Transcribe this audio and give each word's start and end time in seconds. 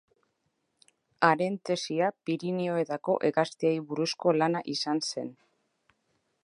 Haren 1.27 1.57
tesia 1.69 2.07
Pirinioetako 2.29 3.17
hegaztiei 3.29 3.75
buruzko 3.91 4.35
lana 4.39 4.65
izan 4.77 5.05
zen. 5.13 5.33